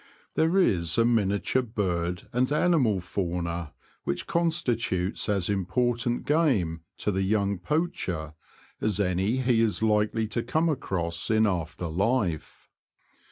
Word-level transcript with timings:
There 0.33 0.57
is 0.57 0.97
a 0.97 1.05
miniature 1.05 1.61
bird 1.61 2.23
and 2.33 2.51
animal 2.51 3.01
fauna 3.01 3.73
which 4.03 4.25
constitutes 4.25 5.29
as 5.29 5.47
important 5.47 6.25
game 6.25 6.81
to 6.97 7.11
the 7.11 7.21
young 7.21 7.59
poacher 7.59 8.33
as 8.81 8.99
any 8.99 9.37
he 9.37 9.61
is 9.61 9.83
likely 9.83 10.27
to 10.29 10.41
come 10.41 10.69
across 10.69 11.29
in 11.29 11.45
after 11.45 11.85
life. 11.85 12.67